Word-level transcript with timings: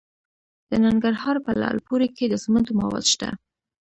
د 0.69 0.71
ننګرهار 0.85 1.35
په 1.45 1.51
لعل 1.61 1.79
پورې 1.87 2.07
کې 2.15 2.25
د 2.29 2.35
سمنټو 2.43 2.73
مواد 2.81 3.05
شته. 3.13 3.29